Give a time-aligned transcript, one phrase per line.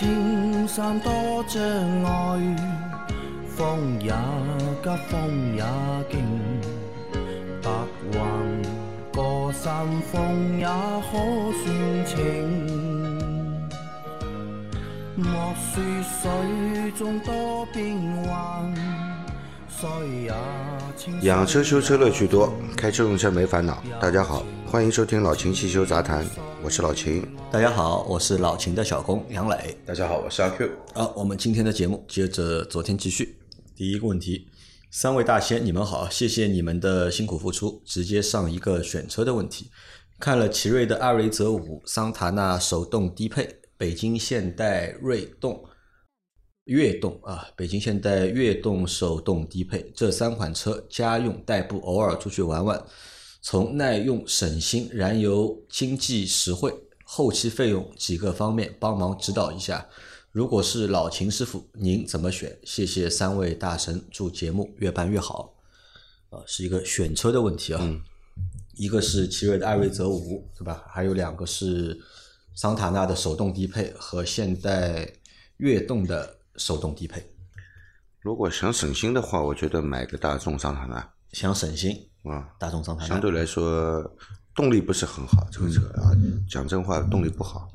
[0.00, 1.12] 青山多
[1.46, 1.62] 障
[2.04, 2.56] 碍，
[3.54, 4.10] 风也
[4.82, 5.62] 急，风也
[6.10, 6.24] 劲，
[7.60, 7.70] 白
[8.10, 8.18] 云
[9.12, 11.18] 过山峰也可
[11.52, 12.16] 算情。
[15.16, 18.74] 莫说水中多变幻，
[19.68, 19.86] 水
[20.22, 20.32] 也
[20.96, 23.82] 清养车修车乐趣多，开车用车没烦恼。
[24.00, 26.24] 大家好，欢迎收听老秦汽修杂谈，
[26.62, 27.26] 我是老秦。
[27.50, 29.76] 大家好，我是老秦的小工杨磊。
[29.84, 30.70] 大家好，我是阿 Q。
[30.94, 33.36] 好，我们今天的节目接着昨天继续。
[33.74, 34.46] 第一个问题，
[34.92, 37.82] 三位大仙，你们好，谢谢你们的辛苦付出。
[37.84, 39.72] 直接上一个选车的问题，
[40.20, 45.64] 看了奇瑞的艾瑞泽五、桑塔纳手动低配、北京现代锐动、
[46.66, 52.80] 悦动啊，北京现代悦动手动低配这三款车，家用代步，偶尔出去玩玩，
[53.42, 56.72] 从耐用、省心、燃油经济实惠、
[57.04, 59.88] 后期费用几个方面帮忙指导一下。
[60.30, 62.58] 如果是老秦师傅，您怎么选？
[62.62, 65.54] 谢谢三位大神，祝节目越办越好。
[66.28, 68.00] 啊，是一个选车的问题啊。
[68.74, 70.84] 一个是奇瑞的艾瑞泽五，对吧？
[70.88, 71.98] 还有两个是
[72.54, 75.10] 桑塔纳的手动低配和现代
[75.56, 77.24] 悦动的手动低配。
[78.20, 84.16] 如果想省心的话，我觉得买个大众桑塔纳想省心，啊，大众桑塔纳相对来说
[84.54, 86.12] 动力不是很好，这个车啊，
[86.48, 87.70] 讲真话动力不好，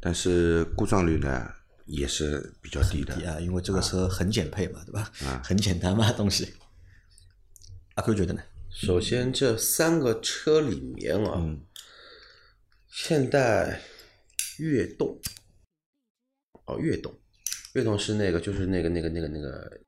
[0.00, 1.50] 但是故障率呢
[1.86, 3.14] 也是比较低的。
[3.16, 5.10] 低啊，因为这个车很简配嘛，对吧？
[5.24, 6.54] 啊很简单嘛，东西。
[7.94, 8.42] 阿 Q 觉得呢？
[8.70, 11.62] 首先，这三个车里面啊，嗯
[12.90, 13.80] 现代
[14.58, 15.18] 悦动，
[16.66, 17.14] 哦，悦动，
[17.72, 19.80] 悦动是那个，就是那个那个那个那个，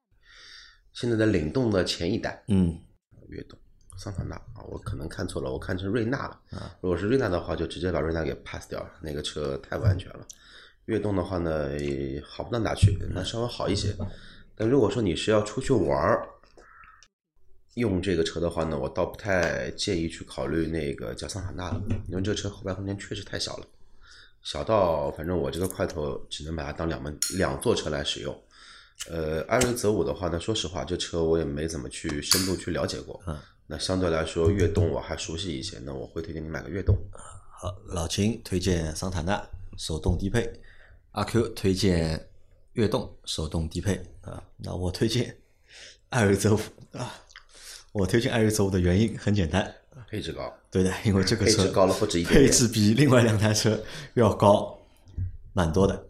[0.92, 2.80] 现在的领动的前一代，嗯，
[3.28, 3.58] 悦动。
[4.02, 6.40] 桑塔纳啊，我可能看错了，我看成瑞纳了。
[6.80, 10.26] 如果是瑞纳的话，就直接把瑞纳给 pass 掉了，那个车太不安全了。
[10.86, 13.94] 悦动的话呢，也好不到哪去，那稍微好一些。
[14.56, 16.26] 但如果说你是要出去玩儿，
[17.74, 23.66] 用这个车的话呢，我倒不太建议去考虑那个叫桑塔纳了，因为这个车后排空间确实太小了，
[24.42, 28.42] 小到反正我这个块头只能把它当两门两座车来使用。
[29.08, 33.20] 呃，艾瑞泽五的话呢，说实话，这车我也没怎么去深度去了解过。
[33.26, 33.38] 嗯
[33.72, 36.96] 那相对来说，悦动我还熟悉一些，那我会推荐你买个悦动。
[37.52, 39.40] 好，老秦推荐桑塔纳
[39.76, 40.52] 手动低配，
[41.12, 42.28] 阿 Q 推荐
[42.72, 44.42] 悦动手动低配啊。
[44.56, 45.36] 那我推荐
[46.10, 46.58] 艾瑞泽五
[46.98, 47.14] 啊。
[47.92, 49.72] 我推荐艾瑞泽五的原因很简单，
[50.08, 53.80] 配置高，对的，因为这个车配置高了不止一配置比另外两台车
[54.14, 54.76] 要高
[55.52, 56.06] 蛮多的。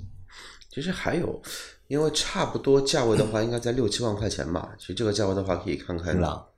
[0.71, 1.43] 其实还有，
[1.91, 4.77] 因为差不多价位的话，应该在六七万块钱吧。
[4.79, 6.49] 其实这个价位的话，可以看看英朗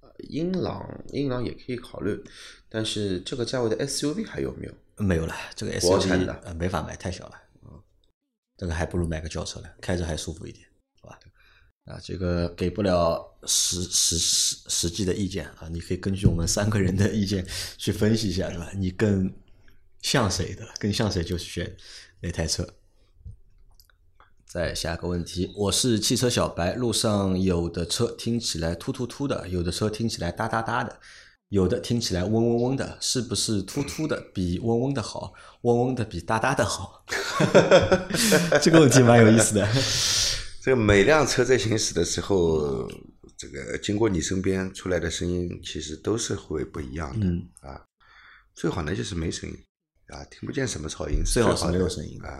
[0.00, 2.20] 呃英朗，英朗也可以考虑，
[2.68, 4.72] 但是这个价位的 SUV 还有没有？
[4.96, 7.40] 没有了，这个 SUV 的呃没法买，太小了。
[7.62, 7.80] 嗯，
[8.56, 10.66] 这个还不如买个轿车呢，开着还舒服一点，
[11.00, 11.20] 好吧？
[11.84, 17.46] 啊，这个给不了实实实实际的意见啊，你可以根据我们三个人的意见
[17.78, 18.72] 去分析一下，对吧？
[18.74, 19.32] 你更
[20.02, 21.76] 像谁的，更像谁就选
[22.22, 22.68] 哪台车。
[24.54, 30.96] 再下一个问题，我是汽车小白，路上有的车听起来突突突的，有的车听起来哒哒哒的，
[31.48, 35.32] 有的听起来嗡嗡嗡的，是不是突突的比嗡嗡的好，
[35.62, 37.04] 嗡嗡的比哒哒的好？
[38.62, 39.68] 这个问题蛮有意思的。
[40.62, 42.88] 这个每辆车在行驶的时候，
[43.36, 47.82] 这个经过你身边出来的声音，其实都是会不一样的、嗯啊。
[48.54, 49.56] 最好呢就是没声音
[50.10, 52.38] 啊，听不见什么噪音，最好是没有声音啊。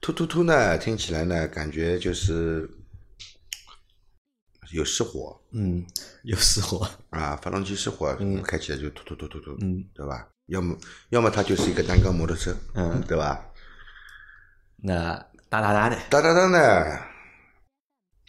[0.00, 2.68] 突突突呢，听起来呢，感觉就是
[4.72, 5.84] 有失火嗯，
[6.22, 6.88] 有失火。
[7.10, 10.28] 啊，发动机失火，开起来就突突突突突，嗯，对吧？
[10.46, 10.76] 要么
[11.08, 13.44] 要么它就是一个单缸摩托车，嗯对吧？
[14.76, 15.14] 那
[15.48, 17.00] 哒哒哒的，哒哒哒呢，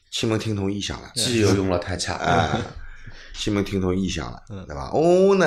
[0.10, 2.60] 气门听筒异响了，机油用了太差啊，
[3.36, 4.92] 气门听筒异响了，嗯对吧？
[4.94, 5.46] 嗡嗡呢，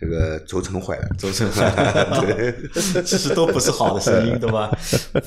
[0.00, 2.52] 这个轴承坏了，轴承坏了，
[3.02, 4.70] 其实都不是好的声音，对吧？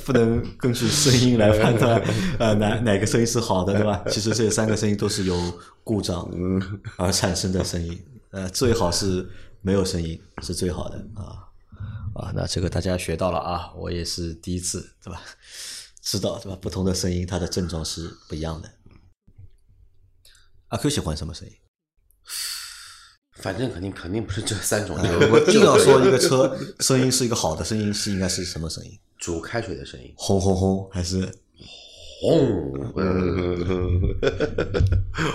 [0.05, 2.01] 不能根据声音来判断，
[2.39, 4.01] 呃，哪哪个声音是好的，对吧？
[4.09, 6.25] 其实这三个声音都是由故障
[6.97, 8.01] 而产生的声音，
[8.31, 9.29] 呃，最好是
[9.61, 11.51] 没有声音是最好的啊
[12.15, 12.31] 啊！
[12.33, 15.21] 那这个大家学到了啊，我也是第一次，对吧？
[16.01, 16.57] 知道对吧？
[16.61, 18.71] 不同的声音它的症状是不一样的。
[20.69, 21.53] 阿 Q 喜欢什么声音？
[23.41, 24.95] 反正肯定肯定不是这三种。
[24.97, 28.91] 如果 硬要说一个车声音是一个好的声音，是应该是什么声音？
[29.17, 31.29] 煮开水的声音，轰轰轰，还是
[32.21, 32.73] 轰，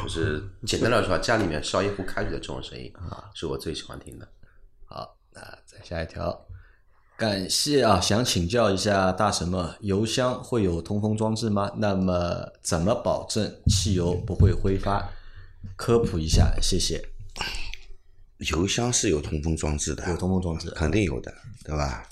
[0.05, 4.29] 就是简单来说，家里面烧一壶开水的这种声音啊，是我最喜欢听的。
[4.87, 5.17] 好？
[5.33, 6.47] 那再下一条，
[7.17, 11.71] 感谢啊，想请教一下大神们，油箱会有通风装置吗？
[11.77, 15.11] 那么怎么保证汽油不会挥发？
[15.77, 17.11] 科普一下，谢谢。
[18.39, 21.33] 油箱是有通风装置的，有通风装置，肯定有的，
[21.65, 22.07] 对吧？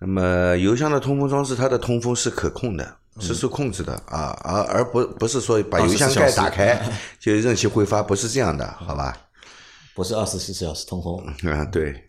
[0.00, 6.80] 那么油箱的通风装置，它的通风是可控的，是受控制的啊，而而不不是说把油箱盖打开
[7.18, 9.28] 就任其挥发，不是这样的，好吧？
[9.96, 12.04] 不是二十四小时通风 啊，对。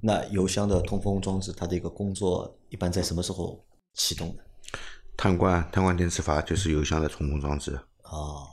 [0.00, 4.44] 那油箱的通风装置，它的一个工作一般在什么时候启动的？
[5.16, 7.76] 碳罐、碳罐电磁阀就是油箱的通风装置。
[8.04, 8.46] 哦。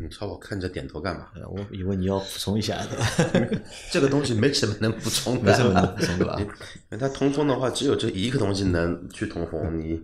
[0.00, 1.28] 你朝我看着点头干嘛？
[1.50, 3.60] 我以为你要补充一下的。
[3.90, 6.36] 这个东西没什么能补充的，没什么能补充的吧？
[6.40, 6.46] 因
[6.90, 10.00] 为它通风的话，只有这一个东西能去通风，你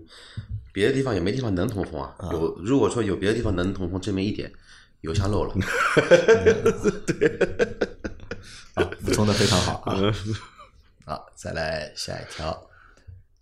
[0.73, 2.14] 别的地方也没地方能通风啊。
[2.32, 4.52] 有如果说有别的地方能通风，证明一点。
[5.00, 5.52] 油箱漏了，
[7.06, 7.38] 对，
[8.73, 10.00] 啊，补充的非常好啊！
[11.05, 12.70] 好，再来下一条，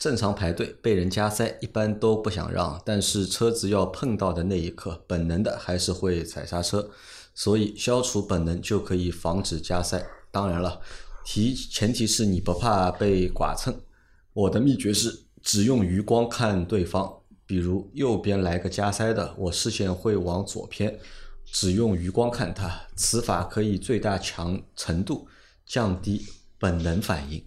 [0.03, 6.91] 正常排队被人加塞，一般都不想让，但是车子要碰到的那一刻，本能的还是会踩刹车，
[7.37, 10.05] 所以消除本能就可以防止加塞。
[10.33, 10.81] 当然了，
[11.25, 13.81] 提前提是你不怕被剐蹭。
[14.33, 20.99] 我的秘诀是只用余光看对方，比如右边来个加塞的，我视线会往左偏。
[21.45, 25.29] 只用余光看它，此法可以最大强程度
[25.65, 26.27] 降低
[26.59, 27.41] 本能反应。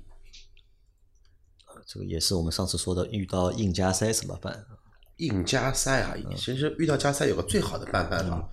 [1.85, 4.65] 这个也是我们上次说的，遇到硬加塞怎么办？
[5.17, 8.49] 硬加塞啊，其实遇到加塞有个最好的办法。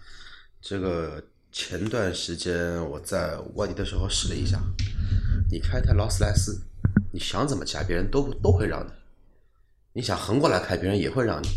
[0.60, 1.20] 这个
[1.50, 4.60] 前段时间我在外地的时候试了一下，
[5.50, 6.62] 你开台劳斯莱斯，
[7.12, 8.90] 你想怎么加，别人都都会让你。
[9.94, 11.48] 你想横过来开，别人也会让你。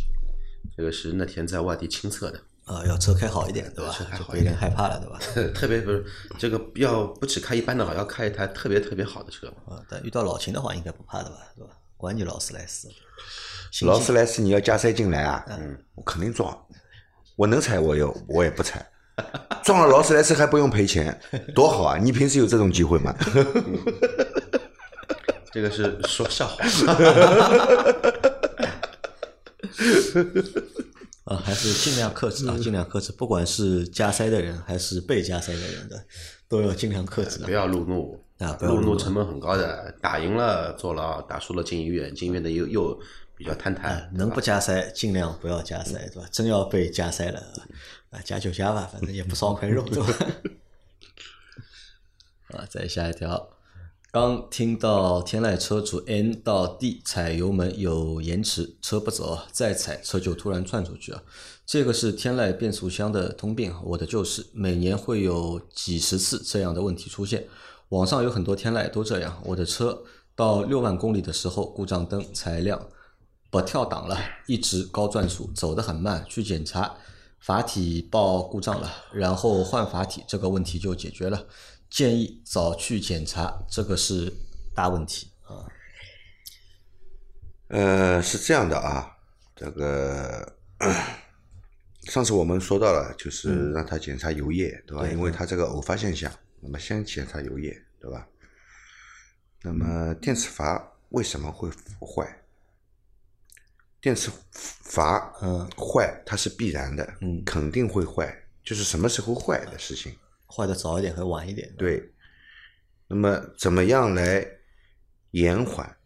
[0.75, 2.41] 这个是那天在外地亲测的。
[2.65, 3.95] 啊，要车开好一点，对吧？
[4.17, 5.19] 就有点害怕了，对吧？
[5.53, 6.03] 特别不是
[6.37, 9.47] 这个，要不只开一般的好，要开一台特别特别好的车。
[9.67, 11.37] 啊，但遇到老秦的话，应该不怕的吧？
[11.55, 11.73] 对吧？
[11.95, 12.89] 管你劳斯莱斯，
[13.85, 15.45] 劳斯莱斯你要加塞进来啊？
[15.49, 16.57] 嗯，我肯定撞，
[17.35, 18.85] 我能踩我有我也不踩，
[19.63, 21.17] 撞了劳斯莱斯还不用赔钱，
[21.55, 21.97] 多好啊！
[21.97, 23.15] 你平时有这种机会吗？
[25.53, 26.65] 这个是说笑话。
[31.25, 33.11] 啊，还是尽量克制啊，尽量克制。
[33.11, 36.05] 不管是加塞的人还是被加塞的人的，
[36.47, 37.39] 都要尽量克制。
[37.39, 39.91] 不要路怒啊，路怒成本很高的。
[40.01, 42.99] 打赢了坐牢，打输了进医院，进医院的又又
[43.35, 44.07] 比较摊台。
[44.13, 46.29] 能不加塞尽量不要加塞，对吧？
[46.31, 47.41] 真要被加塞了，
[48.11, 50.13] 啊，加就加吧，反正也不少块肉，对吧？
[52.53, 53.54] 啊，再下一条。
[54.15, 61.21] 刚听到天籁车主 N 到 D 踩油门有延迟，车不走，再踩车就突然窜出去了。
[61.65, 67.45] 这个是天籁变速箱的通病，我的就是每年会有几十次这样的问题出现。
[67.89, 70.01] 网上有很多天籁都这样，我的车
[70.33, 72.87] 到六万公里的时候故障灯才亮，
[73.51, 76.25] 不跳档了，一直高转速，走得很慢。
[76.29, 76.95] 去检查，
[77.41, 81.43] 阀体报故障了，然后换阀体，这个问题就解决了。
[81.95, 84.29] 建议早去检查，这个是
[84.75, 85.63] 大问题啊。
[87.69, 89.15] 呃，是这样的啊，
[89.55, 90.57] 这个
[92.11, 95.07] 上次我们说到了，就是让他检查油液，对吧？
[95.07, 98.27] 因为他这个偶发现象，那么先检查油液，对吧？
[99.61, 101.69] 那么电磁阀为什么会
[102.01, 102.41] 坏？
[104.01, 110.13] 电磁阀嗯坏，它是必然的，嗯，肯定会坏，就是什么时候坏的事情。
[110.47, 111.73] 坏的早一点和晚一点。
[111.77, 112.13] 对，
[113.07, 114.45] 那么怎么样来
[115.31, 115.97] 延缓、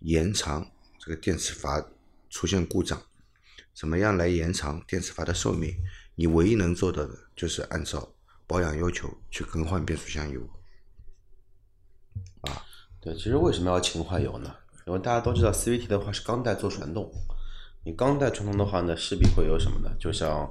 [0.00, 1.84] 延长这个电磁阀
[2.30, 3.02] 出现故障？
[3.74, 5.74] 怎么样来延长电磁阀的寿命？
[6.14, 8.14] 你唯一能做到的就是按照
[8.46, 10.48] 保养要求去更换变速箱油。
[12.42, 12.62] 啊，
[13.00, 14.54] 对，其实为什么要勤换油呢？
[14.86, 17.10] 因为大家都知道 CVT 的话是钢带做传动。
[17.84, 19.94] 你钢带传动的话呢，势必会有什么呢？
[20.00, 20.50] 就像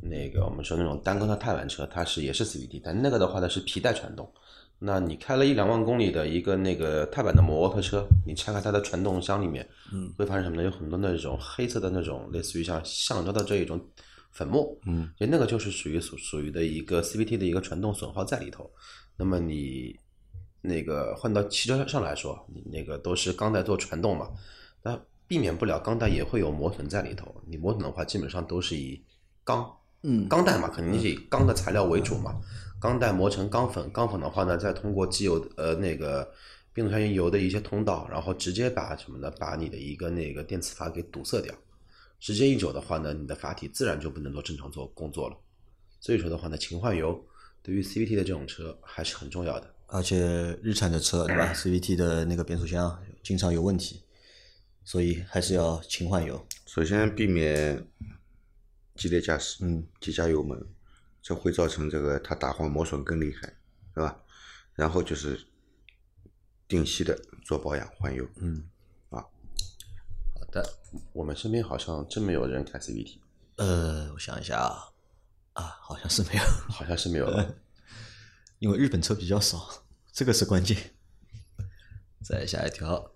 [0.00, 4.32] 那个我们说那种单缸的踏板车，它是也是 CVT，但那个的话呢是皮带传动。
[4.78, 10.62] 那你开了一两万公里的一个那个踏板的摩托车，你拆开它的传动箱里面，嗯，会发现什么呢？
[10.62, 13.78] 有很多那种黑色的那种类似于像橡胶的这一种
[14.30, 18.70] 粉末，嗯，就那个就是属于属属于的一个 CVT 的一个传动损耗在里头。
[19.16, 19.94] 那么你
[20.62, 24.30] 那个换到汽车上来说，你那个都是钢带做传动嘛，
[24.84, 24.98] 那。
[25.30, 27.32] 避免不了钢带也会有磨损在里头。
[27.46, 29.00] 你磨损的话，基本上都是以
[29.44, 29.64] 钢，
[30.02, 32.40] 嗯，钢带嘛，肯定是以钢的材料为主嘛。
[32.80, 36.28] 钢带磨成钢粉，钢粉的话呢，再通过机油呃那个
[36.72, 39.30] 变速箱油的一些通道，然后直接把什么呢？
[39.38, 41.54] 把你的一个那个电磁阀给堵塞掉。
[42.18, 45.36] 时间一久的话呢，你的阀体自然就不能够正常做工作了。
[46.00, 47.24] 所以说的话呢，勤换油
[47.62, 49.72] 对于 CVT 的这种车还是很重要的。
[49.86, 54.02] 而且日产的车对吧？CVT 的那个变速箱经常有问题，
[54.90, 56.44] 所以还是要勤换油。
[56.66, 57.86] 首先避免
[58.96, 60.66] 激烈驾驶，嗯，急加油门，
[61.22, 63.54] 这会造成这个它打滑磨损更厉害，
[63.94, 64.20] 是吧？
[64.74, 65.46] 然后就是
[66.66, 68.68] 定期的做保养换油，嗯，
[69.10, 69.22] 啊，
[70.34, 70.68] 好的。
[71.12, 73.18] 我们身边好像真没有人开 CVT，
[73.58, 74.90] 呃，我想一下啊，
[75.52, 77.28] 啊，好像是没有，好像是没有。
[78.58, 80.76] 因为日本车比较少，这个是关键。
[82.24, 83.12] 再下一条，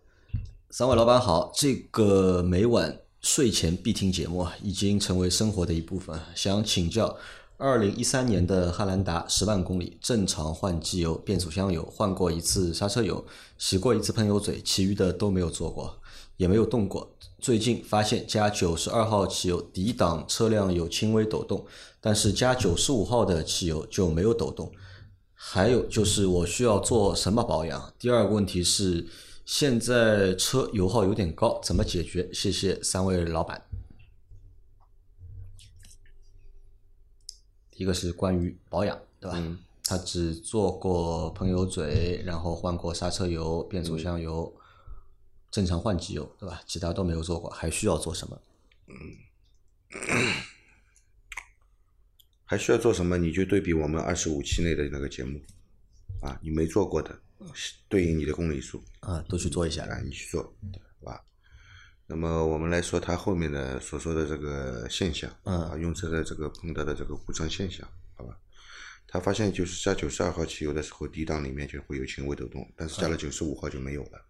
[0.76, 6.18] 三位老板好，这个每晚睡前必听节目，已经成为生活的一部分。
[6.34, 7.16] 想请教，
[7.56, 13.24] 二零一三年的汉兰达十万公里，正常换机油、变速箱油，换过一次刹车油，
[13.56, 15.96] 洗过一次喷油嘴，其余的都没有做过，
[16.38, 17.08] 也没有动过。
[17.38, 21.64] 最近发现加九十二号汽油，底档车辆有轻微抖动，
[22.00, 24.72] 但是加九十五号的汽油就没有抖动。
[25.36, 27.92] 还有就是我需要做什么保养？
[27.96, 29.06] 第二个问题是，
[29.44, 32.32] 现在车油耗有点高，怎么解决？
[32.32, 33.62] 谢谢三位老板。
[37.76, 39.36] 一个是关于保养，对吧？
[39.38, 44.56] 嗯他只做过喷油嘴，然后换过刹车油、变速箱油，
[45.50, 46.62] 正常换机油，对吧？
[46.66, 48.40] 其他都没有做过，还需要做什么？
[52.46, 53.18] 还需要做什么？
[53.18, 55.38] 你就对比我们二十五期内的那个节目，
[56.22, 57.20] 啊，你没做过的，
[57.88, 59.84] 对应你的公里数，啊，都去做一下。
[59.86, 60.42] 啊，你去做，
[61.00, 61.24] 好吧？
[62.06, 68.38] 那么我们来说它后面的所说的这个现象，嗯啊，用车的这个碰到的这个故障现象，好吧？
[69.06, 74.20] 他发现就是加九十二号汽油的时候，低档里面就会有轻微抖动，但是加了九十五号就没有了，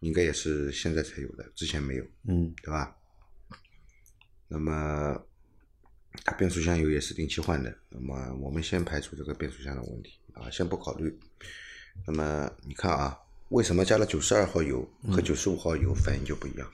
[0.00, 2.96] 应该也是现在才有的，之前没有，嗯对吧？
[4.48, 5.24] 那么
[6.24, 11.18] 它变速箱油也是定期换的，那么我们先排除这个变速箱的问题啊，先不考虑。
[12.06, 13.18] 那么你看啊，
[13.50, 16.70] 为什么加了九十二号油和九十五号油反应就不一样？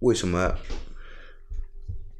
[0.00, 0.54] 为什么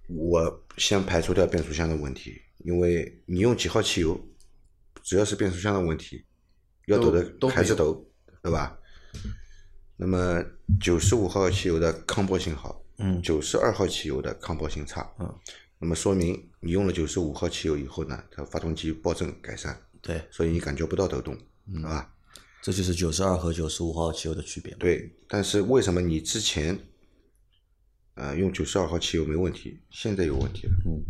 [0.09, 2.41] 我先排除掉变速箱的问题？
[2.59, 4.21] 因为你用几号汽油，
[5.03, 6.25] 只要是变速箱的问题，
[6.87, 8.07] 要抖的都还是抖，
[8.43, 8.79] 对吧？
[9.97, 10.43] 那么
[10.81, 15.35] 九十五号汽油的抗爆性好，嗯九十二号汽油的抗爆性差，嗯，
[15.79, 21.37] 那么说明你用了九十五号汽油以后呢，它发动机暴震改善，对，所以你感觉不到抖动，
[21.71, 22.15] 对吧？
[22.63, 24.73] 这就是九十二和九十五号汽油的区别。
[24.75, 26.79] 对，但是为什么你之前，
[28.15, 30.73] 呃，用九十二号汽油没问题，现在有问题了？
[30.87, 31.03] 嗯，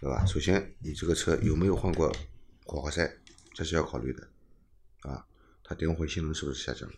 [0.00, 0.24] 对吧？
[0.26, 2.14] 首先，你这个车有没有换过
[2.64, 3.10] 火花塞，
[3.54, 4.28] 这是要考虑的，
[5.00, 5.26] 啊，
[5.64, 6.90] 它点火性能是不是下降？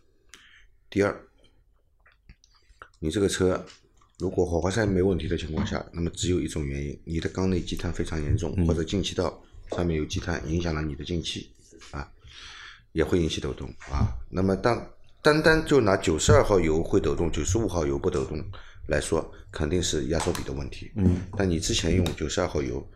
[0.91, 1.29] 第二，
[2.99, 3.65] 你这个车
[4.19, 11.53] 如果火花塞没问题的情况下，那么只有一种原因，你的缸内积碳非常严重，或者进气道上面有积碳，影响了你的进气，
[11.93, 12.13] 啊，
[12.93, 14.17] 也会引起抖动啊。
[14.31, 14.91] 那么当
[15.23, 18.43] 单单就拿九十二号油会抖动，九十五号油不抖动
[18.87, 20.91] 来说，肯定是压缩比的问题。
[20.97, 22.87] 嗯，但你之前用九十二号油，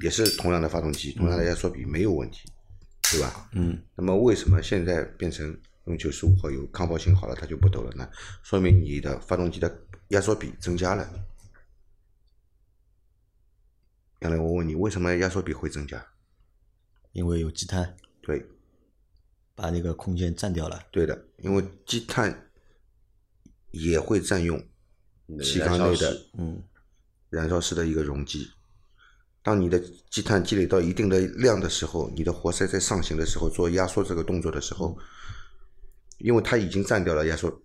[0.00, 2.48] 也是同样的发动机，同样的压缩比没有问题，
[3.10, 3.48] 对吧？
[3.52, 8.08] 嗯，那么为什么现在变成用九十五号油抗爆性好了，它就不抖了呢？
[8.42, 11.08] 说明你的发动机的压缩比增加了。
[14.20, 16.06] 杨磊，我问你，为什么压缩比会增加？
[17.12, 18.44] 因为有积碳对，
[19.54, 20.82] 把那个空间占掉了。
[20.90, 22.50] 对的，因为积碳
[23.70, 24.58] 也会占用
[25.42, 26.62] 气缸内的嗯
[27.30, 28.50] 燃烧室的一个容积。
[29.42, 29.78] 当你的
[30.10, 34.98] 积碳积累到一定的量的时候，你的活塞在上行的时候做压缩这个动作的时候，
[36.18, 37.62] 因为它已经占掉了压缩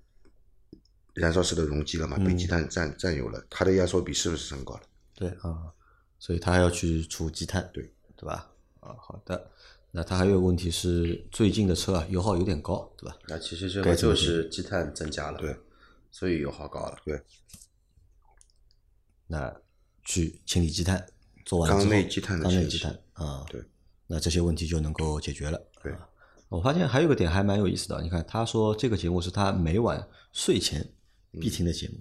[1.13, 4.81] 燃烧室的容积了嘛，被积碳占占有了，它的压缩比是不是升高了？
[5.15, 5.71] 对啊，
[6.19, 8.51] 所以它还要去除积碳，对对吧？
[8.81, 9.49] 啊，好的。
[9.91, 13.17] 那他还有个问题是，最近的车啊油耗有点高，对吧？
[13.27, 15.57] 那其实这个该怎么就是积碳增加了，对，
[16.11, 16.97] 所以油耗高了。
[17.03, 17.19] 对，
[19.27, 19.55] 那
[20.03, 21.07] 去清理积碳，
[21.45, 23.63] 做完之后缸内积碳的缸内积碳啊，对，
[24.05, 25.59] 那这些问题就能够解决了。
[25.81, 26.07] 对啊
[26.49, 30.87] 我发现还有个点还蛮有意思的，你看他说这个节目是他每晚睡前
[31.39, 31.99] 必听的节目。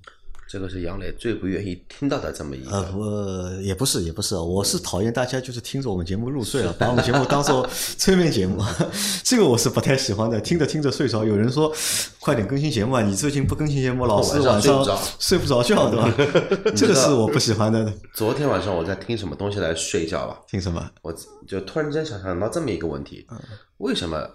[0.48, 2.96] 这个是杨磊最不愿意听到的这么一呃，个。
[2.96, 8.64] 我也不是，也不是，我是讨厌大家就是听着我们节目入睡了，把我们节目当做催眠节目，
[9.22, 10.40] 这个我是不太喜欢的。
[10.40, 11.70] 听着听着睡着，有人说
[12.18, 14.82] 快点更新节目啊，你最近不更新节目，老是晚上
[15.18, 16.14] 睡不着觉，对吧？
[16.74, 17.92] 这个是我不喜欢的。
[18.14, 20.40] 昨天晚上我在听什么东西来睡觉吧？
[20.48, 20.90] 听什么？
[21.02, 21.14] 我
[21.46, 23.38] 就突然间想想到这么一个问题：嗯
[23.78, 24.26] 为什么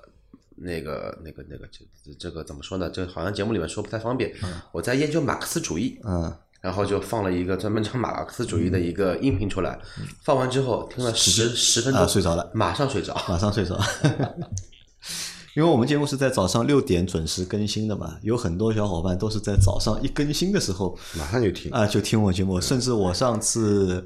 [0.56, 2.90] 那个、那个、那个，这这个怎么说呢？
[2.90, 4.34] 这好像节目里面说不太方便。
[4.72, 9.78] 我在研究马克思主义，嗯然后就放了一个专门讲马克思主义的一个音频出来，
[10.24, 13.14] 放完之后听了十十分钟啊睡着了马上睡着。
[13.28, 13.78] 马上睡着。
[15.56, 21.72] 因为我们节目是在早上六点准时更新的嘛，有很多小伙伴都是在早上一更新的时候马上就听。
[21.72, 24.04] 啊就听我节目，甚至我上次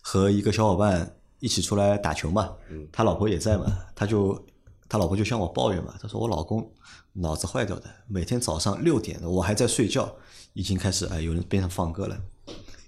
[0.00, 2.50] 和一个小伙伴一起出来打球嘛，
[2.90, 4.42] 他老婆也在嘛，他就
[4.88, 6.72] 他老婆就向我抱怨嘛，他说我老公
[7.14, 10.16] 脑子坏掉的，每天早上六点我还在睡觉，
[10.52, 12.18] 已经开始哎有人边上放歌了。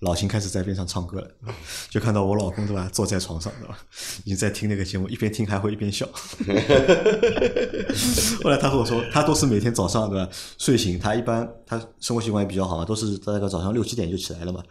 [0.01, 1.29] 老秦开始在边上唱歌了，
[1.91, 3.77] 就看到我老公对吧，坐在床上对吧，
[4.23, 6.07] 已经在听那个节目，一边听还会一边笑。
[8.45, 14.63] 后来他和我说，他都是每天早上对吧，睡醒，他一般他生活习惯也比较好嘛，都是大概早上六七点就起来了嘛。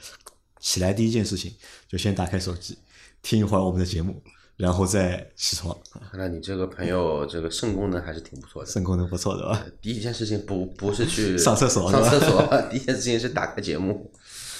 [0.61, 1.53] 起来第一件事情
[1.89, 2.77] 就先打开手机，
[3.21, 4.23] 听一会儿我们的节目，
[4.57, 5.77] 然后再起床。
[6.11, 8.69] 看来你这个朋友这个肾功能还是挺不错的。
[8.69, 9.65] 肾功能不错的吧？
[9.81, 14.11] 第一件事情不不是去上厕所上厕所， 第一件事情是打开节目。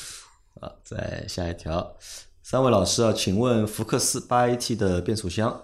[0.61, 1.95] 啊，再下一条，
[2.41, 5.61] 三位老师啊，请问福克斯八 AT 的变速箱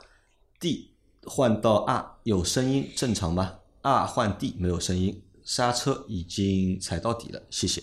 [0.60, 0.92] D
[1.25, 7.82] 换到 R 有声音正常吗？R 换 D 没有声音，刹车已经踩到底了，谢谢。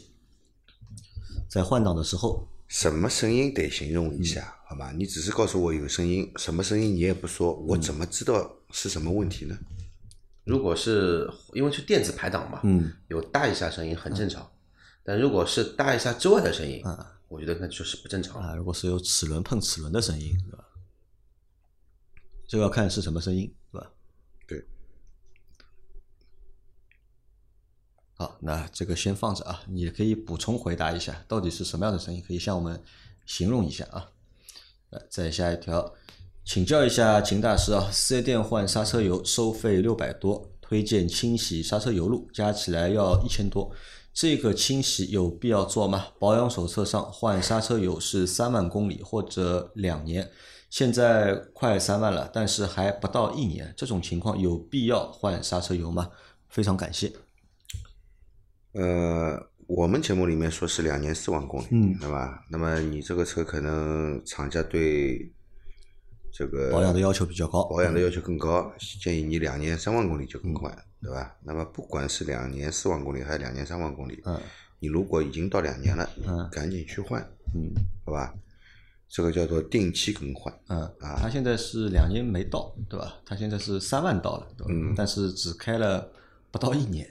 [1.49, 4.93] 在换挡的时候，什么声音得形容一嗯下，好吧？
[4.93, 9.59] 你只是告诉我有声音，什么声音你也不说，我嗯怎么知道是什么问题呢？
[10.45, 14.49] 如果是因为是电子排档嘛，嗯，有大一下声音很正常。
[15.03, 18.51] 但如果是大一下之外的声音，啊我觉得那就是不正常了。
[18.51, 20.65] 啊，如果是有齿轮碰齿轮的声音，是吧？
[22.47, 23.91] 这个要看是什么声音，是吧？
[24.47, 24.65] 对。
[28.15, 32.81] 好，那这个先放着啊，你可以补充回答一下，到底是什么样的声音，可以向我们
[33.27, 34.13] 形容一下啊。
[34.91, 35.95] 呃，再下一条，
[36.45, 43.71] 请教一下秦大师啊，四 S 店换刹车油收费六百多，推荐清洗刹车油路，加起来要一千多。
[44.13, 46.09] 这个清洗有必要做吗？
[46.19, 50.29] 保养手册上换刹车油是三万公里或者两年，
[50.69, 56.11] 现在快三万了，但是还不到一年，这种情况有必要换刹车油吗？
[56.49, 57.13] 非常感谢。
[58.73, 62.45] 呃，我们节目里面说是两年四万公里，嗯对吧？
[62.51, 65.33] 那么你这个车可能厂家对
[66.33, 71.37] 这个保养的要求比较高，保养的要求更高，建议你两年三万公里就更换，对吧？
[71.45, 74.41] 那么不管是两年四万公里还是两年三万公里，嗯
[74.81, 77.23] 你如果已经到两年了，嗯赶紧去换，
[77.55, 77.71] 嗯
[78.05, 78.35] 好吧？
[79.09, 83.21] 这个叫做定期更换，嗯，啊他现在是两年没到，对吧？
[83.25, 84.73] 他现在是三万到了，对吧？
[84.75, 86.11] 嗯但是只开了
[86.51, 87.09] 不到一年，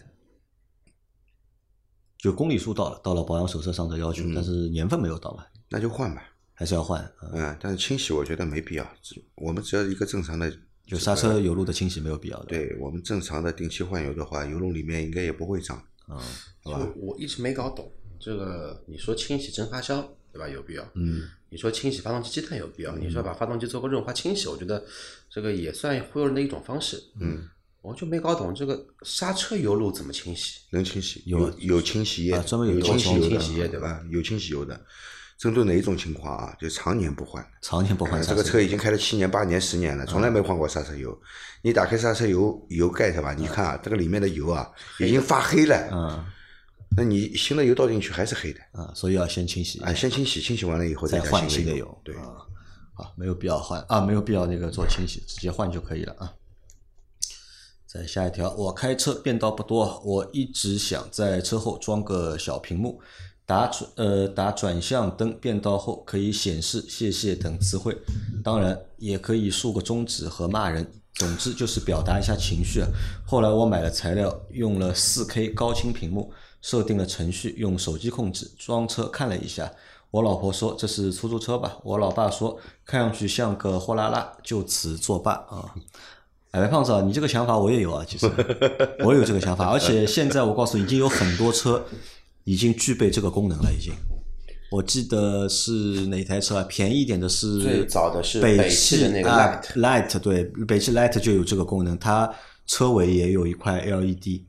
[2.19, 6.21] 就公里数到了，到了保养手册上的要求，但是年份没有到吧，那就换吧。
[6.53, 7.12] 还是要换啊。
[7.32, 10.53] 嗯，但是清洗我觉得没必要，只我们只要一个正常的，
[10.86, 15.82] 就刹车油路的清洗没有必要的。，对我们正常的定期换油的话，油路里面应该也不会脏。
[16.10, 16.17] 嗯
[16.63, 20.49] 好吧我一直没搞懂这个，你说清洗蒸发箱对吧？
[20.49, 20.84] 有必要。
[20.95, 22.93] 嗯，你说清洗发动机积碳有必要？
[22.97, 24.84] 你说把发动机做个润滑清洗，我觉得
[25.29, 27.01] 这个也算忽悠人的一种方式。
[27.21, 27.47] 嗯，
[27.81, 30.59] 我就没搞懂这个刹车油路怎么清洗。
[30.71, 34.01] 能清洗，有有有清洗液专门有清洗油的，对吧啊？
[34.09, 34.79] 有清洗油的。
[35.37, 36.53] 针对哪一种情况啊？
[36.59, 41.17] 就常年不换，常年不换呃这个车车已经开了七年、八年、十年了，从来没换过刹车油。
[41.61, 43.33] 你打开刹车油油盖是吧？
[43.33, 45.89] 你看啊，这个里面的油啊，已经发黑了。
[45.91, 46.25] 嗯
[46.97, 48.59] 那你新的油倒进去还是黑的。
[48.73, 52.01] 啊，所以要先清洗，啊，先清洗，清洗完了以后再换新新的油。
[52.03, 56.33] 对，啊，没有必要换啊，没有必要那个做清洗，直接换就可以了啊。
[57.91, 63.02] 再下一条，我开车变道不多，我一直想在车后装个小屏幕，
[63.47, 67.97] 打转呃打转向灯变道后可以显示谢谢等词汇，
[68.43, 72.88] 当然也可以竖个中指和骂人，总之就是表达一下情绪啊。
[73.25, 79.71] 后来我买了材料，用了 4K 高清屏幕，设定了程序，用手机控制，装车看了一下。
[80.12, 85.73] 我老婆说这是出租车吧，我老爸说看上去像个货拉拉，就此作罢啊。
[86.51, 88.25] 哎，胖子啊，你这个想法我也有啊，其实
[89.05, 91.85] 我也有这个想法，而且现在我告诉你，已经有很多车
[92.43, 93.93] 已经具备这个功能了，已经。
[94.71, 95.71] 我记得是
[96.07, 96.65] 哪台车啊？
[96.69, 102.31] 便宜一点的是最早的是北北汽的那个啊 Light Light 对，北汽 Light 就有这个功能，它
[102.67, 104.41] 车尾也有一块 LED，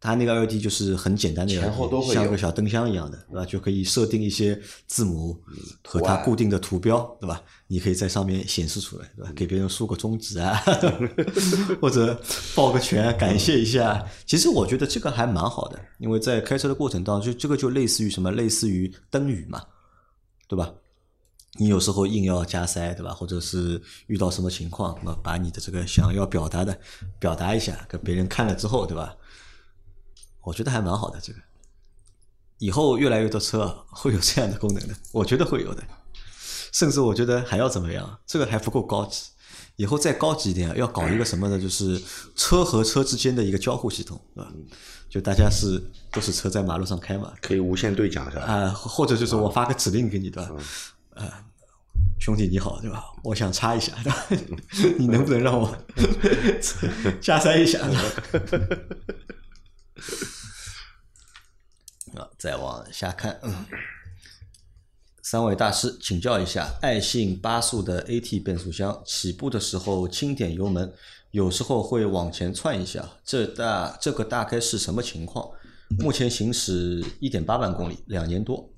[0.00, 3.44] 它那个 LED 就是很简单的前后都会有像个小灯箱一样的，对吧？
[3.44, 5.38] 就可以设定一些字母
[5.84, 7.42] 和它固定的图标，对吧？
[7.66, 9.30] 你可以在上面显示出来，对吧？
[9.36, 10.58] 给别人竖个中指啊，
[11.82, 12.18] 或者
[12.54, 14.02] 抱个拳感谢一下。
[14.24, 18.32] 其实我觉得这个还蛮好的，因为在开车的过程当中，就这个就类似于什么？
[18.32, 19.62] 类似于灯语嘛，
[20.48, 20.72] 对吧？
[21.58, 23.12] 你有时候硬要加塞，对吧？
[23.12, 26.78] 或者是遇到什么情况，那么把你的这个想要表达的
[27.18, 29.14] 表达一下，给别人看了之后，对吧？
[30.42, 31.38] 我觉得还蛮好的这个。
[32.58, 35.82] 以后越来越多车啊会有这样的功能的，我觉得会有的，
[36.72, 39.30] 甚至我觉得还要怎么样，这个还不够高级。
[39.76, 41.58] 以后再高级一点，要搞一个什么呢？
[41.58, 41.98] 就是
[42.36, 44.52] 车和车之间的一个交互系统，对吧？
[45.08, 48.42] 就大家是都是车在马路上开嘛，可以无线对讲是吧？
[48.44, 50.52] 啊，或者就是我发个指令给你，对吧？
[51.14, 51.44] 啊，
[52.20, 53.06] 兄弟你好，对吧？
[53.24, 54.26] 我想插一下，对吧？
[54.98, 55.74] 你能不能让我
[57.22, 57.78] 加塞一下？
[62.16, 63.64] 啊，再往下看，嗯，
[65.22, 70.92] 三位大师请教一下，爱信八速的 AT 变速箱起步的时候轻点油门，
[71.30, 75.50] 有时候会往前窜一下，这大这个大概是什么情况？
[75.98, 78.72] 目前行驶一点八万公里，两年多。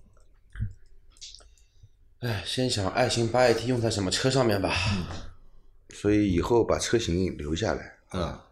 [2.20, 4.74] 哎，先想爱信八 AT 用在什么车上面吧。
[5.94, 8.46] 所以以后把车型留下来啊，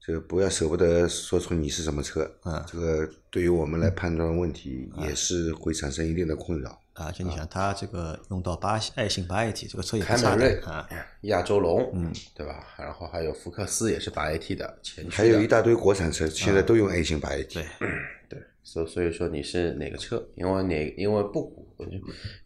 [0.00, 6.80] 这个不要舍不得说出你是什么车嗯这个对于我们来判断问题也是会产生一定的困扰。
[6.94, 10.86] 啊，就你想，它这个用到八爱信八 AT 这个车也不凯差美瑞的啊，、
[11.22, 12.66] 亚洲龙，嗯，对吧？
[12.76, 17.64] 然后还有福克斯也是八 AT 的前驱的，还有一大堆国产车现在都用 A 型八 AT，对，
[18.28, 20.22] 对，所所以说你是哪个车？
[20.34, 21.74] 因为哪因为不，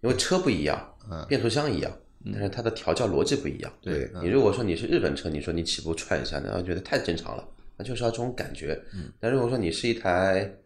[0.03, 0.95] 因为车不一样，
[1.27, 1.91] 变速箱一样，
[2.33, 3.73] 但是它的调教逻辑不一样。
[3.83, 8.83] 对你如果说你是日本车，你说你起步踹一下，那我觉得太正常了，那就是要这种感觉。
[9.21, 10.57] 但如果说你是一台，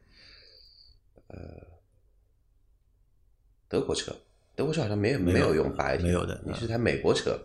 [1.29, 1.39] 呃，
[3.69, 4.17] 德国车，
[4.55, 7.39] 德国车好像没有没有用八 AT，没有的你是台美国车，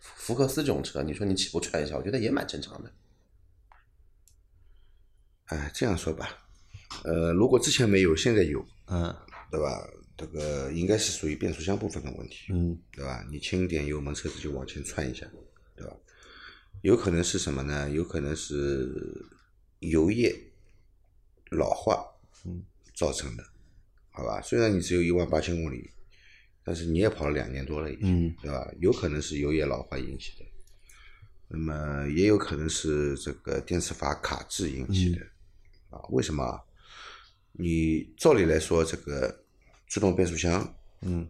[0.00, 2.92] 福克斯这种车，你说你起步踹一下，我觉得也蛮正常的。
[5.46, 6.28] 哎，这样说吧，
[7.04, 9.14] 呃，如果之前没有，现在有，嗯
[9.50, 9.86] 对吧？
[10.18, 13.24] 这个应该是属于变速箱部分的问题，嗯对吧？
[13.30, 15.24] 你轻一点油门，车子就往前窜一下，
[15.76, 15.96] 对吧？
[16.82, 17.88] 有可能是什么呢？
[17.88, 19.24] 有可能是
[19.78, 20.36] 油液
[21.52, 22.04] 老化，
[22.44, 23.44] 嗯，造成的，
[24.10, 24.42] 好吧？
[24.42, 25.88] 虽然你只有一万八千公里，
[26.64, 28.68] 但是你也跑了两年多了已经，嗯对吧？
[28.80, 30.44] 有可能是油液老化引起的，
[31.46, 35.24] 那么也有可能是这个电磁阀卡滞引起的，
[35.90, 36.02] 啊？
[36.10, 36.60] 为什么啊？
[37.52, 39.44] 你照理来说，这个
[39.88, 41.26] 自动变速箱，嗯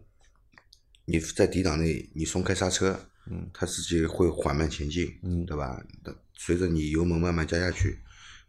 [1.05, 5.83] 你在低档内你松开刹车，嗯，它自己会缓慢前进，嗯对吧？
[6.03, 7.99] 那随着你油门慢慢加下去，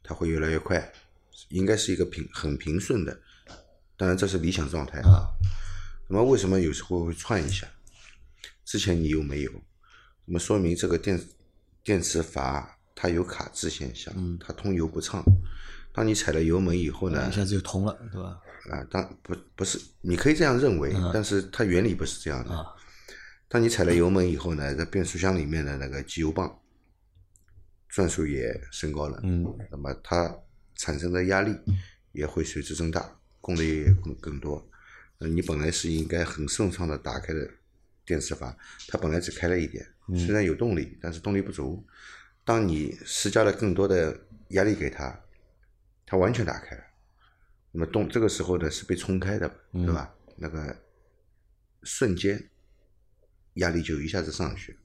[0.02, 0.92] 它会越来越快，
[1.48, 3.18] 应该是一个平很平顺的，
[3.96, 5.30] 当然这是理想状态啊。
[6.08, 7.66] 那么为什么有时候会窜一下？
[8.64, 9.50] 之前你又没有，
[10.26, 11.18] 那么说明这个电
[11.82, 15.24] 电磁阀它有卡滞现象，嗯它通油不畅。
[16.00, 18.40] 当你踩了油门以后呢一，下子就通了，对吧？
[18.70, 22.56] 啊，当不不是，你可以这样认为，但是它原理不是这样的。
[22.56, 22.64] 啊
[23.48, 26.50] 当你踩了油门以后呢，在变速箱里面的那个机油泵
[27.86, 30.34] 转速也升高了，嗯，那么它
[30.76, 31.54] 产生的压力
[32.12, 34.66] 也会随之增大，功率也更更多。
[35.18, 37.46] 那你本来是应该很顺畅的打开的
[38.06, 38.56] 电磁阀，
[38.88, 39.86] 它本来只开了一点，
[40.16, 41.84] 虽然有动力，但是动力不足。
[42.42, 45.20] 当你施加了更多的压力给它，
[46.10, 46.82] 它完全打开了。
[47.70, 50.12] 那么动这个时候呢是被冲开的，对吧？
[50.34, 50.76] 那个
[51.84, 52.50] 瞬间
[53.54, 54.76] 压力就一下子上去，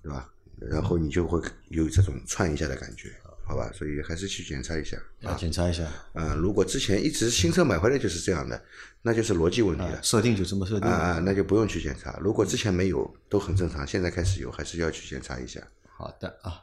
[0.00, 0.32] 对吧？
[0.60, 3.10] 然后你就会有这种窜一下的感觉，
[3.44, 3.68] 好吧？
[3.74, 5.34] 所以还是去检查一下啊。
[5.34, 8.62] 检查一下，嗯，如果之前一直新车买回来就是这样的，
[9.02, 10.00] 那就是逻辑问题了。
[10.04, 10.88] 设定就这么设定。
[10.88, 12.16] 啊啊，那就不用去检查。
[12.20, 15.60] 如果之前没有，都很正常，现在开始有，还是要去检查一下。
[15.96, 16.62] 好的啊，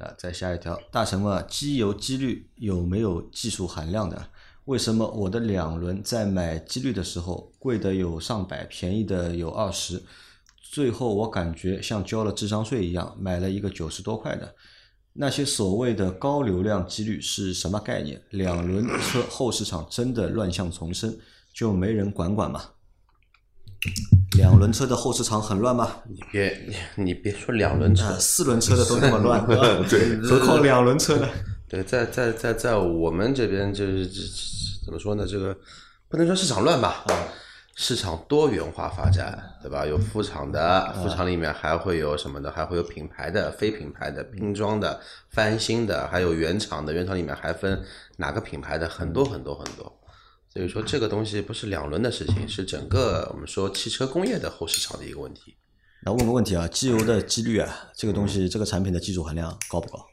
[0.00, 4.26] 啊再下一条，大神问机油机滤有没有技术含量的？
[4.64, 10.02] 为什么我的两轮在买机滤的时候，贵的有上百，便宜的有二十，
[10.60, 14.54] 最后我感觉像交了智商税一样，买了一个九十多块的。
[15.14, 18.22] 那些所谓的高流量机滤是什么概念？
[18.30, 21.18] 两轮车后市场真的乱象丛生，
[21.52, 22.62] 就没人管管吗？
[24.36, 25.96] 两轮车的后市场很乱吗？
[26.08, 26.66] 你别
[26.96, 29.40] 你你别说两轮车啊，，四轮车的都那么乱，
[30.22, 31.28] 何况两轮车呢？
[31.68, 34.20] 对，在在在在我们这边就是这
[34.84, 35.26] 怎么说呢？
[35.26, 35.56] 这个
[36.08, 37.04] 不能说市场乱吧，
[37.76, 39.86] 市场多元化发展，对吧？
[39.86, 42.50] 有副厂的，副厂里面还会有什么的？
[42.50, 46.92] 还会有品牌的、非品牌的、拼装的、翻新的，还有原厂的。
[46.92, 47.82] 原厂里面还分
[48.16, 49.99] 哪个品牌的，很多很多很多。
[50.52, 55.56] 所以说这个东西不是两轮的事情，是整个我们说汽车工业的后市场的一个问题。
[56.02, 60.04] 那问个问题啊，机油的机滤啊，这个东西这个产品的技术含量高不高？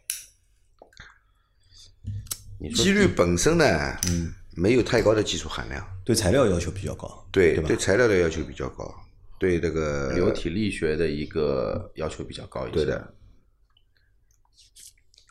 [2.60, 3.66] 你说机滤本身呢，
[4.10, 8.94] 嗯，没有太高的技术含量，对材料要求比较高，对对吧对材料的要求比较高，
[9.40, 12.76] 对这个流体力学的一个要求比较高一些。
[12.76, 13.14] 对的。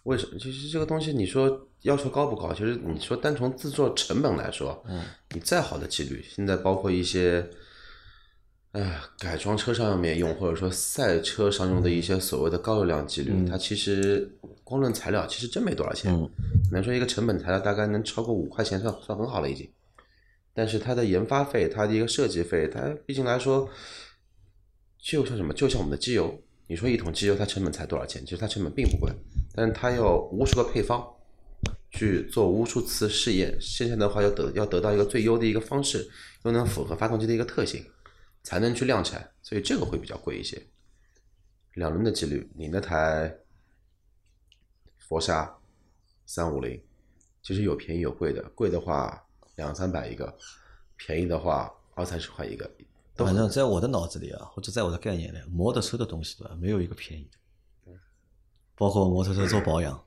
[0.06, 0.38] 为什么？
[0.38, 2.52] 其实这个东西，你说要求高不高？
[2.54, 5.02] 其实你说单从制作成本来说，嗯，
[5.34, 7.44] 你再好的机滤，现在包括一些，
[8.70, 14.30] 哎，改装车上面用，或者说赛车上用的一些所谓的高流量机滤，它其实
[14.62, 16.12] 光论材料，其实真没多少钱。
[16.14, 19.68] 可能说一个成本材料大概能超过五块钱，算算很好了已经。
[20.54, 23.68] 但是它的研发费，它的一个设计费，它毕竟来说，
[24.98, 26.40] 就像什么，就像我们的机油。
[26.68, 28.24] 你说一桶机油它成本才多少钱？
[28.24, 29.12] 其实它成本并不贵，
[29.56, 31.02] 但是它要无数个配方
[31.90, 36.06] 去做无数次试验，现在的话要得要得到一个最优的一个方式，
[36.44, 37.84] 又能符合发动机的一个特性，
[38.42, 40.62] 才能去量产，所以这个会比较贵一些。
[41.74, 43.34] 两轮的几率，你那台
[44.98, 45.56] 佛沙
[46.26, 46.80] 三五零，
[47.42, 50.36] 其实有便宜有贵的，贵的话两三百一个，
[50.96, 52.70] 便宜的话二三十块一个。
[53.14, 57.38] 反正在我的脑子里啊，或者在我的概念里，摩托车的东西对吧，没有一个便宜的，
[58.76, 60.00] 包括摩托车做保养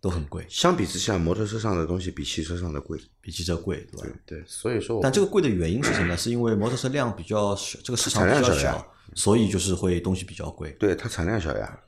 [0.00, 3.00] 都很贵，相比之下，摩托车上的东西比汽车上的贵。
[3.20, 4.16] 比汽车贵，对吧？
[4.24, 6.16] 对，所以说我，但这个贵的原因是什么呢？
[6.16, 11.80] 是因为摩托车量比较小，这个市场产比较小所以就是会东西比较贵对，它产量小呀，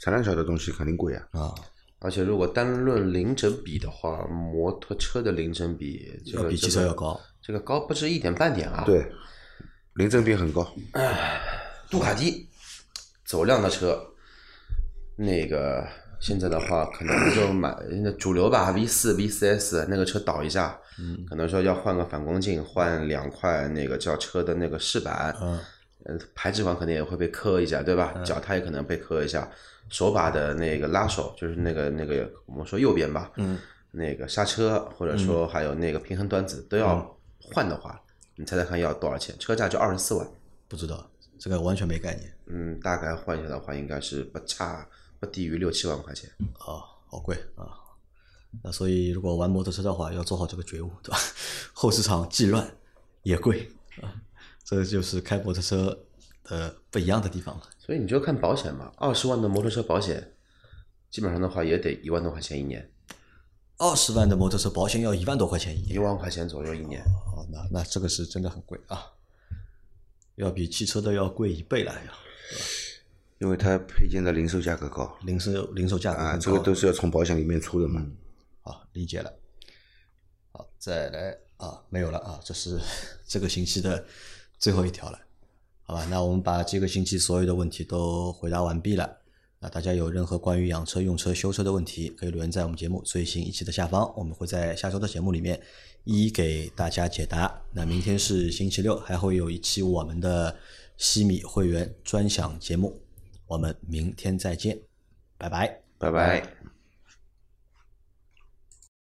[0.00, 1.28] 产量小的东西肯定贵呀。
[1.32, 1.52] 啊，
[1.98, 7.20] 而且如果单论零整比的话，摩托车的零整比这个要比汽车要高。
[7.42, 9.10] 这个高不止一点半点啊。，对，
[9.94, 10.72] 零整比很高。
[11.90, 12.48] 杜卡迪
[13.24, 14.00] 走量的车，
[15.20, 15.84] 那个
[16.20, 25.58] 现在的话可能就买那主流吧，V 四、V 四 S 那个车倒一下，嗯，可能说要换个反光镜，换两块那个轿车的那个饰板，嗯，
[26.04, 28.14] 呃，排气管可能也会被磕一下，对吧？
[28.24, 29.50] 脚踏也可能被磕一下，
[29.88, 33.58] 手把的那个拉手就是那个那个我们说右边吧，嗯，
[33.90, 38.00] 那个刹车或者说还有那个平衡端子都要换的话，
[38.36, 39.34] 你猜猜看要多少钱？
[39.38, 40.26] 车价就二十四万。
[40.68, 42.30] 不知道这个完全没概念。
[42.46, 44.86] 嗯，大概换下的话，应该是不差
[45.20, 46.30] 不低于六七万块钱。
[46.58, 47.66] 啊，好贵啊。
[48.62, 51.18] 那所以如果玩摩托车的话，要做好这个觉悟，对吧？
[51.74, 52.76] 后市场既乱
[53.22, 54.08] 也贵啊，
[54.64, 56.06] 这就是开摩托车
[56.44, 57.62] 的不一样的地方了。
[57.78, 60.34] 所以你就看保险嘛，二十万的摩托车保险，
[61.10, 62.90] 基本上的话也得一万多块钱一年，
[63.76, 67.02] 二十万的摩托车保险要一万多块钱一年一，万块钱左右一年。
[67.36, 69.12] 哦，那那这个是真的很贵啊，
[70.36, 72.12] 要比汽车的要贵一倍了要。
[73.38, 78.04] 因为它配件的零售价格高零售零售价格啊，这个都是要从保险里面出的嘛。
[78.62, 79.32] 好，理解了。
[80.50, 82.78] 好，再来啊，没有了啊，这是
[83.26, 84.04] 这个星期的
[84.58, 85.18] 最后一条了，
[85.82, 86.04] 好吧？
[86.10, 89.18] 那我们把这个星期所有的问题都回答完毕了。
[89.60, 95.60] 那大家有任何关于养车、用车、修车的问题，可以留言在我们节目最新一期的下方，我们会在下周的节目里面
[96.04, 97.60] 一一给大家解答。
[97.72, 100.56] 那明天是星期六，还会有一期我们的
[100.96, 103.00] 西米会员专享节目，
[103.48, 104.78] 我们明天再见，
[105.36, 105.80] 拜拜。
[105.98, 106.77] 拜拜。